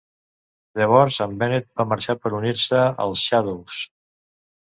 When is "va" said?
1.81-1.85